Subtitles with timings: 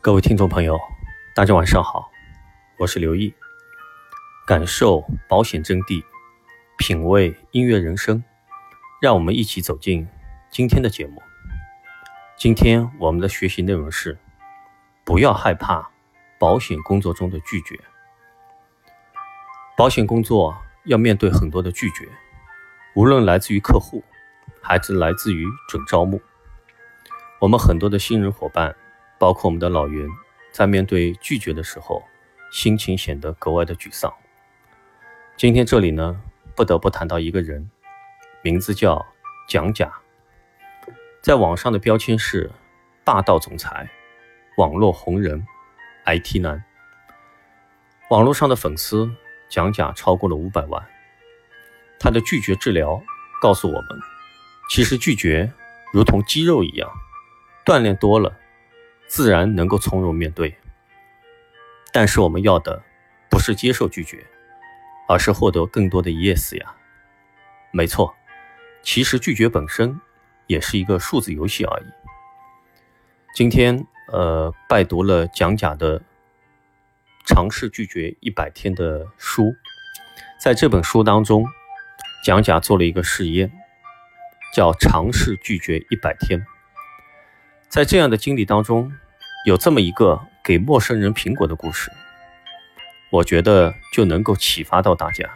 [0.00, 0.78] 各位听众朋友，
[1.32, 2.10] 大家晚上好，
[2.76, 3.32] 我是刘毅，
[4.44, 6.02] 感受保险真谛，
[6.76, 8.22] 品味音乐人生，
[9.00, 10.08] 让我们一起走进
[10.50, 11.22] 今天的节目。
[12.36, 14.18] 今天我们的学习内容是：
[15.04, 15.88] 不要害怕
[16.36, 17.78] 保险工作中的拒绝。
[19.76, 20.56] 保险工作
[20.86, 22.08] 要面对很多的拒绝，
[22.96, 24.02] 无论来自于客户，
[24.60, 26.20] 还是来自于准招募，
[27.42, 28.72] 我们很多的新人伙伴。
[29.18, 30.08] 包括我们的老袁，
[30.52, 32.02] 在面对拒绝的时候，
[32.50, 34.12] 心情显得格外的沮丧。
[35.36, 36.20] 今天这里呢，
[36.56, 37.70] 不得不谈到一个人，
[38.42, 39.06] 名字叫
[39.48, 39.92] 蒋甲，
[41.20, 42.50] 在网上的标签是
[43.04, 43.88] 霸道总裁、
[44.56, 45.46] 网络红人、
[46.04, 46.64] IT 男。
[48.10, 49.08] 网络上的粉丝
[49.48, 50.84] 蒋甲超过了五百万。
[52.00, 53.00] 他的拒绝治疗
[53.40, 54.00] 告诉我们，
[54.68, 55.52] 其实拒绝
[55.92, 56.90] 如同肌肉一样，
[57.64, 58.38] 锻炼多了。
[59.08, 60.56] 自然能够从容面对，
[61.92, 62.82] 但是我们要的
[63.28, 64.24] 不是接受拒绝，
[65.06, 66.74] 而是获得更多的 yes 呀。
[67.70, 68.14] 没错，
[68.82, 70.00] 其实拒绝本身
[70.46, 71.84] 也是一个数字游戏而已。
[73.34, 76.00] 今天，呃，拜读了蒋甲的
[77.26, 79.52] 《尝试拒绝一百天》的书，
[80.40, 81.46] 在这本书当中，
[82.24, 83.52] 蒋甲做了一个试验，
[84.54, 86.42] 叫“尝试拒绝一百天”。
[87.72, 88.92] 在这样的经历当中。
[89.46, 91.90] 有这么一个给陌生人苹果的故事，
[93.10, 95.28] 我觉得就能够启发到大家。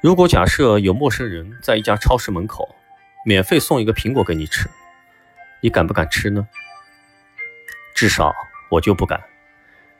[0.00, 2.74] 如果假设有陌生人在一家超市门口
[3.24, 4.66] 免费送一个苹果给你吃，
[5.60, 6.48] 你敢不敢吃呢？
[7.94, 8.34] 至少
[8.70, 9.22] 我就不敢。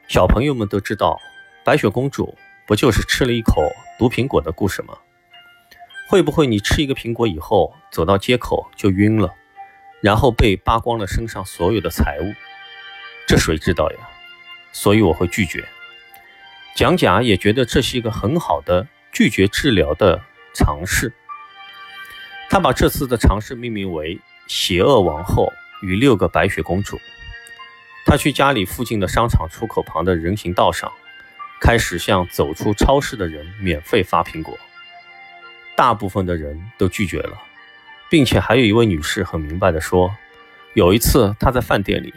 [0.09, 1.21] 小朋友们都知道，
[1.65, 2.37] 白雪公主
[2.67, 3.63] 不就是吃了一口
[3.99, 4.97] 毒苹果的故事吗？
[6.09, 9.33] 会不会你吃一个苹果以后走到街口就晕了，
[10.01, 12.33] 然后被扒光了身上所有的财物？
[13.27, 13.99] 这谁知道呀？
[14.73, 15.67] 所以我会拒绝。
[16.75, 20.23] 蒋甲也觉得这是一个很好的拒绝治疗的
[20.55, 21.13] 尝试。
[22.49, 26.99] 他把这次的尝试命名为“邪恶王后与六个白雪公主”。
[28.07, 30.91] 他去家里附近的商场出口旁的人行道上，
[31.61, 34.57] 开始向走出超市的人免费发苹果。
[35.77, 37.37] 大部分的人都拒绝了，
[38.11, 40.15] 并且还有一位女士很明白地说
[40.75, 42.13] ：“有一次她在饭店里。”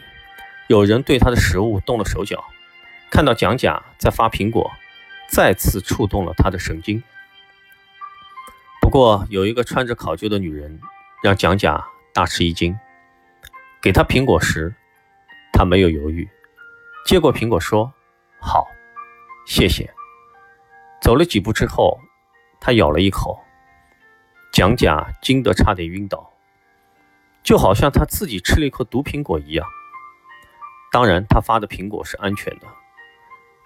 [0.68, 2.42] 有人对她的食物动了手脚，
[3.10, 4.70] 看到蒋甲在发苹果，
[5.28, 7.02] 再次触动了他的神经。
[8.80, 10.80] 不过，有一个穿着考究的女人
[11.22, 12.74] 让蒋甲大吃一惊。
[13.82, 14.74] 给他苹果时，
[15.52, 16.26] 他没有犹豫，
[17.04, 17.92] 接过苹果说
[18.40, 18.66] ：“好，
[19.46, 19.92] 谢谢。”
[21.02, 21.98] 走了几步之后，
[22.60, 23.38] 他咬了一口，
[24.52, 26.30] 蒋甲惊得差点晕倒，
[27.42, 29.66] 就好像他自己吃了一颗毒苹果一样。
[30.92, 32.66] 当然，他发的苹果是安全的。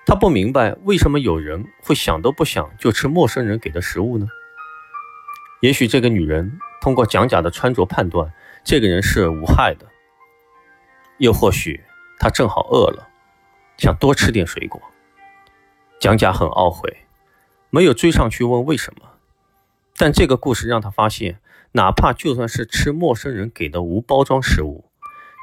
[0.07, 4.29] 他不明白为什么有人会想都不想就吃陌生人给的食物呢？
[5.61, 8.33] 也许这个女人通过蒋甲的穿着判断，
[8.63, 9.87] 这个人是无害的。
[11.19, 11.83] 又或许
[12.21, 13.09] 她正好饿了，
[13.77, 14.81] 想多吃点水果。
[15.99, 16.97] 蒋甲很懊悔，
[17.71, 19.16] 没有追上去问为什么。
[19.99, 21.39] 但这个故事让他发现，
[21.73, 24.85] 哪怕就算是吃陌生人给的无包装食物。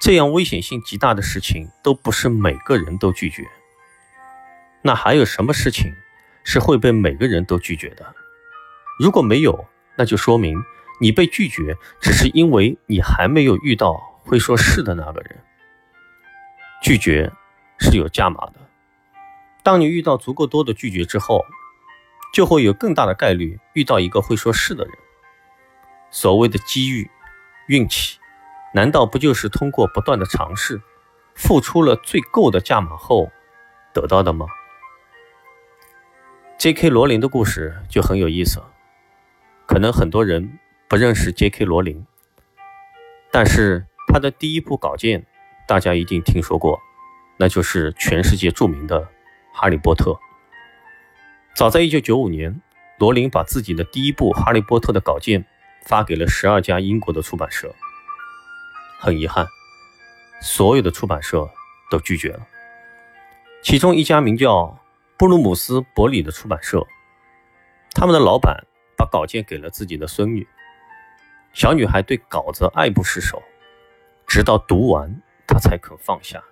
[0.01, 3.47] 这样危险性极大的事情都不是每个人都拒绝，
[4.81, 5.93] 那还有什么事情
[6.43, 8.13] 是会被每个人都拒绝的？
[8.99, 9.65] 如果没有，
[9.95, 10.61] 那就说明
[10.99, 13.93] 你被拒绝只是因为你还没有遇到
[14.23, 15.39] 会说是的那个人。
[16.81, 17.31] 拒绝
[17.79, 18.55] 是有价码的，
[19.63, 21.45] 当你遇到足够多的拒绝之后，
[22.33, 24.93] 就会有更大的概率遇到一个会说是的人。
[26.11, 27.09] 所谓的机遇、
[27.67, 28.19] 运气。
[28.75, 30.81] 难道不就是通过不断的尝试，
[31.35, 33.31] 付出了最够的价码后
[33.93, 34.47] 得到的吗
[36.57, 36.89] ？J.K.
[36.89, 38.63] 罗琳的故事就很有意思，
[39.67, 40.57] 可能很多人
[40.87, 41.65] 不认识 J.K.
[41.65, 42.07] 罗琳，
[43.31, 45.27] 但是他的第一部稿件
[45.67, 46.79] 大家一定听说过，
[47.37, 49.01] 那就是全世界著名的
[49.53, 50.11] 《哈利波特》。
[51.55, 52.61] 早在1995年，
[52.97, 55.45] 罗琳把自己的第一部《哈利波特》的稿件
[55.85, 57.73] 发给了十二家英国的出版社。
[58.97, 59.45] 很遗憾，
[60.41, 61.47] 所有的出版社
[61.91, 62.47] 都拒绝了。
[63.61, 64.79] 其中一家名叫
[65.15, 66.83] 布鲁姆斯伯里的出版社，
[67.91, 68.65] 他们的老板
[68.97, 70.47] 把稿件给了自己的孙女。
[71.53, 73.43] 小女孩对稿子爱不释手，
[74.25, 76.43] 直到读完，她才肯放下。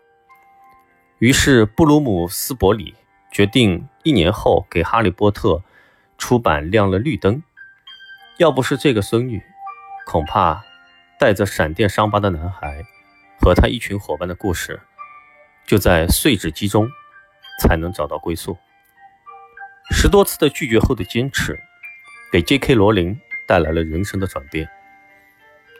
[1.17, 2.93] 于是布鲁姆斯伯里
[3.31, 5.49] 决定一年后给《哈利波特》
[6.17, 7.41] 出版亮了绿灯。
[8.37, 9.41] 要不是这个孙女，
[10.05, 10.63] 恐怕……
[11.19, 12.83] 带着闪电伤疤的男孩
[13.39, 14.81] 和他一群伙伴的故事，
[15.67, 16.89] 就在碎纸机中
[17.59, 18.57] 才能找到归宿。
[19.91, 21.59] 十多次的拒绝后的坚持，
[22.31, 22.73] 给 J.K.
[22.73, 24.67] 罗琳带来了人生的转变。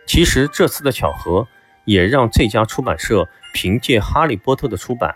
[0.05, 1.47] 其实这次的巧合，
[1.85, 5.15] 也让这家出版社凭借《哈利波特》的出版，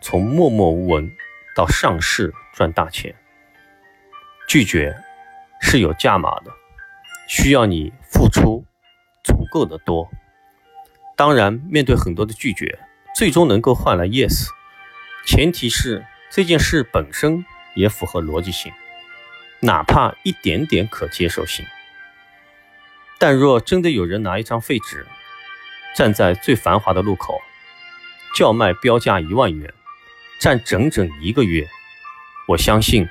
[0.00, 1.10] 从默默无闻
[1.56, 3.12] 到上市赚大钱。
[4.46, 4.96] 拒绝
[5.60, 6.52] 是有价码的，
[7.26, 8.64] 需要你付出
[9.24, 10.08] 足够的多。
[11.16, 12.78] 当然，面对很多的拒绝，
[13.16, 14.48] 最终能够换来 yes，
[15.26, 17.44] 前提是这件事本身
[17.74, 18.70] 也符合逻辑性，
[19.60, 21.64] 哪怕一点点可接受性。
[23.18, 25.06] 但若真的有人拿一张废纸，
[25.96, 27.40] 站在最繁华的路口，
[28.34, 29.72] 叫卖标价一万元，
[30.38, 31.66] 站整整一个月，
[32.46, 33.08] 我相信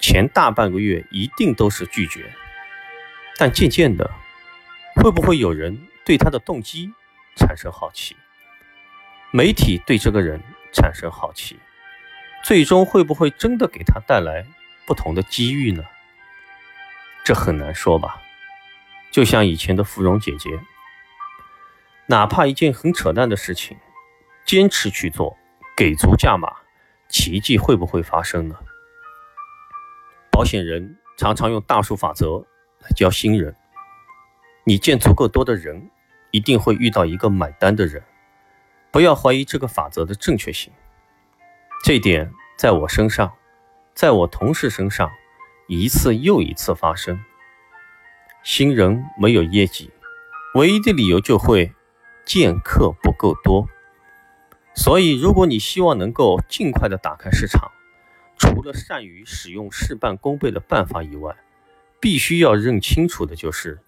[0.00, 2.30] 前大半个月一定都是拒绝。
[3.36, 4.10] 但渐渐的，
[4.96, 6.92] 会不会有人对他的动机
[7.36, 8.16] 产生好奇？
[9.30, 10.40] 媒体对这个人
[10.72, 11.58] 产生好奇，
[12.42, 14.44] 最终会不会真的给他带来
[14.86, 15.84] 不同的机遇呢？
[17.24, 18.22] 这很难说吧。
[19.10, 20.50] 就像以前的芙蓉姐姐，
[22.06, 23.76] 哪怕一件很扯淡的事情，
[24.46, 25.36] 坚持去做，
[25.76, 26.50] 给足价码，
[27.08, 28.56] 奇迹会不会发生呢？
[30.30, 32.44] 保险人常常用大数法则
[32.80, 33.56] 来教新人：
[34.64, 35.90] 你见足够多的人，
[36.30, 38.02] 一定会遇到一个买单的人。
[38.90, 40.72] 不要怀疑这个法则的正确性。
[41.82, 43.32] 这点在我身上，
[43.94, 45.10] 在我同事身上，
[45.66, 47.18] 一次又一次发生。
[48.42, 49.90] 新人没有业绩，
[50.54, 51.72] 唯一的理由就会
[52.24, 53.68] 见客不够多。
[54.78, 57.72] 所以，如果你希望能够尽快的打开市场，
[58.38, 61.36] 除了善于使用事半功倍的办法以外，
[61.98, 63.80] 必须要认清楚的就是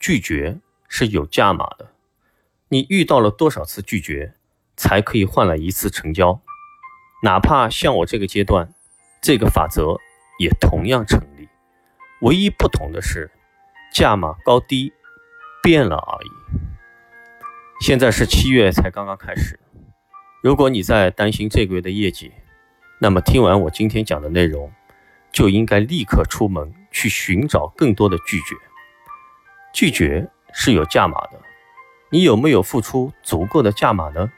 [0.00, 0.58] 拒绝
[0.88, 1.92] 是有价码的。
[2.68, 4.32] 你遇到了多少次拒绝，
[4.74, 6.40] 才可以换来一次成交？
[7.22, 8.72] 哪怕像我这个阶段，
[9.20, 9.98] 这个法则
[10.40, 11.46] 也同样成立。
[12.22, 13.30] 唯一不同的是。
[13.90, 14.92] 价码高低
[15.62, 16.28] 变了而已。
[17.80, 19.58] 现在是七月才刚刚开始，
[20.40, 22.30] 如果你在担心这个月的业绩，
[23.00, 24.70] 那么听完我今天讲的内容，
[25.32, 28.54] 就应该立刻出门去寻找更多的拒绝。
[29.72, 31.40] 拒绝是有价码的，
[32.10, 34.30] 你有没有付出足够的价码呢？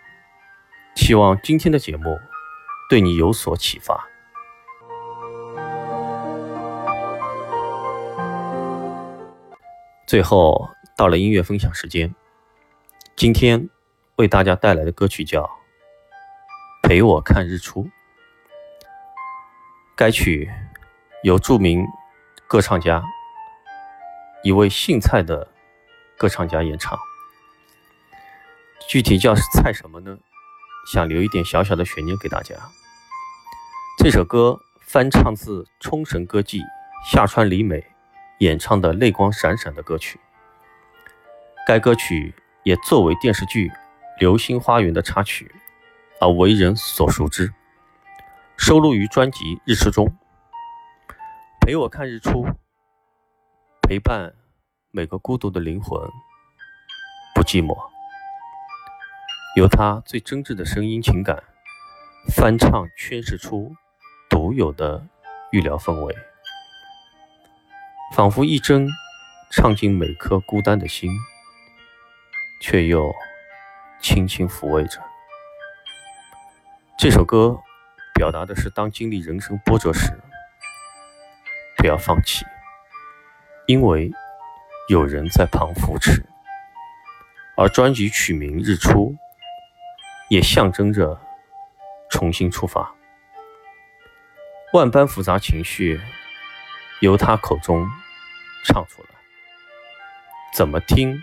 [0.95, 2.19] 希望今天的节目
[2.89, 4.09] 对你有所启发。
[10.07, 10.67] 最后
[10.97, 12.15] 到了音乐分享时间，
[13.15, 13.69] 今天
[14.17, 15.43] 为大家带来的歌曲叫
[16.91, 17.85] 《陪我看日出》。
[19.95, 20.51] 该曲
[21.23, 21.87] 由著名
[22.49, 23.01] 歌唱家
[24.43, 25.47] 一位姓蔡的
[26.19, 26.99] 歌唱家演唱，
[28.89, 30.19] 具体叫蔡什么呢？
[30.93, 32.57] 想留一点小小的悬念给大家。
[33.97, 36.61] 这首歌翻唱自冲绳歌妓
[37.09, 37.87] 下川里美。
[38.41, 40.19] 演唱的泪光闪闪的歌曲，
[41.69, 42.35] 该歌曲
[42.65, 43.69] 也作为电视剧
[44.19, 45.55] 《流星花园》的插曲
[46.21, 47.51] 而为人所熟知，
[48.59, 50.15] 收录于专辑《日出》中。
[51.61, 52.47] 陪我看日出，
[53.81, 54.35] 陪伴
[54.91, 55.99] 每个孤独的灵魂，
[57.35, 57.75] 不寂寞。
[59.57, 61.43] 由他最真挚的声音情感
[62.37, 63.75] 翻唱诠释出
[64.29, 65.03] 独有的
[65.53, 66.15] 预疗氛围。
[68.15, 68.87] 仿佛一针
[69.51, 71.11] 唱进每颗孤单的心，
[72.61, 73.11] 却又
[74.03, 75.01] 轻轻抚慰着。
[77.03, 77.59] 这首歌
[78.13, 80.13] 表达的是，当经历人生波折时，
[81.79, 82.45] 不要放弃，
[83.67, 84.11] 因为
[84.91, 86.23] 有人在旁扶持。
[87.57, 89.13] 而专辑曲名《日出》
[90.29, 91.19] 也象征着
[92.11, 92.95] 重新出发。
[94.75, 95.99] 万般复杂情绪
[97.01, 97.89] 由他口中。
[98.67, 99.09] 唱出来，
[100.53, 101.19] 怎么听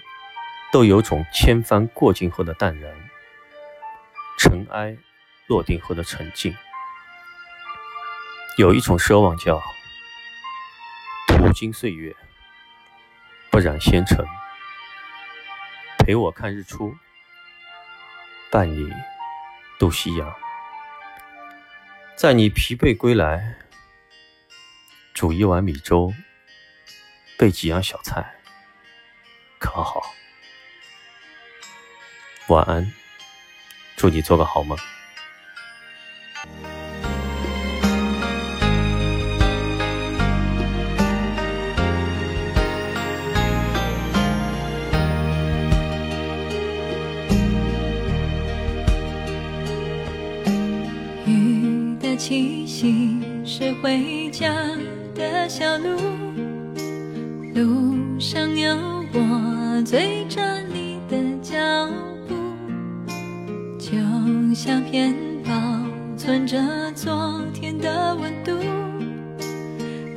[0.71, 2.91] 都有种千帆过尽后的淡然，
[4.39, 4.97] 尘埃
[5.47, 6.55] 落定后的沉静。
[8.57, 9.61] 有一种奢望叫
[11.27, 12.15] 途经岁月，
[13.49, 14.25] 不染纤尘，
[15.99, 16.95] 陪我看日出，
[18.49, 18.91] 伴你
[19.79, 20.35] 度夕阳，
[22.15, 23.57] 在你疲惫归来，
[25.13, 26.13] 煮一碗米粥。
[27.39, 28.39] 备几样小菜，
[29.59, 30.01] 可好？
[32.47, 32.91] 晚安，
[33.95, 34.75] 祝你做个好梦。
[52.27, 54.53] 气息是回家
[55.15, 55.97] 的小路，
[57.55, 58.75] 路上有
[59.13, 60.41] 我追着
[60.73, 61.55] 你的脚
[62.27, 62.35] 步，
[63.79, 63.91] 就
[64.53, 65.15] 像片
[65.45, 65.53] 保
[66.17, 66.61] 存着
[66.93, 68.51] 昨天的温度。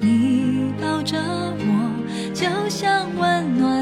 [0.00, 3.80] 你抱着我，就像温暖。